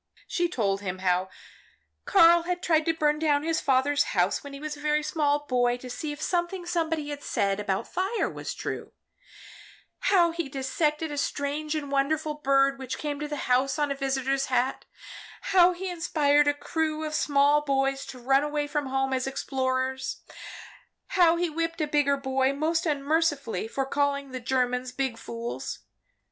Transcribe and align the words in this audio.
She 0.27 0.49
told 0.49 0.81
him 0.81 0.97
how 0.97 1.29
Karl 2.05 2.41
had 2.41 2.63
tried 2.63 2.85
to 2.85 2.93
burn 2.95 3.19
down 3.19 3.43
his 3.43 3.61
father's 3.61 4.01
house, 4.17 4.43
when 4.43 4.55
a 4.55 4.59
very 4.67 5.03
small 5.03 5.45
boy, 5.45 5.77
to 5.77 5.91
see 5.91 6.11
if 6.11 6.19
something 6.19 6.65
somebody 6.65 7.09
had 7.09 7.21
said 7.21 7.59
about 7.59 7.87
fire 7.87 8.27
was 8.27 8.55
true, 8.55 8.93
how 10.09 10.31
he 10.31 10.49
dissected 10.49 11.11
a 11.11 11.19
strange 11.19 11.75
and 11.75 11.91
wonderful 11.91 12.33
bird 12.33 12.79
which 12.79 12.97
came 12.97 13.19
to 13.19 13.27
the 13.27 13.45
house 13.45 13.77
on 13.77 13.91
a 13.91 13.95
visitor's 13.95 14.47
hat, 14.47 14.85
how 15.53 15.71
he 15.71 15.87
inspired 15.87 16.47
a 16.47 16.53
whole 16.53 16.59
crew 16.61 17.03
of 17.03 17.13
small 17.13 17.61
boys 17.63 18.03
to 18.07 18.17
run 18.17 18.41
away 18.43 18.65
from 18.65 18.87
home 18.87 19.13
as 19.13 19.27
explorers, 19.27 20.21
how 21.09 21.35
he 21.35 21.47
whipped 21.47 21.79
a 21.79 21.85
bigger 21.85 22.17
boy 22.17 22.51
most 22.51 22.87
unmercifully 22.87 23.67
for 23.67 23.85
calling 23.85 24.31
the 24.31 24.39
Germans 24.39 24.91
big 24.91 25.19
fools. 25.19 25.77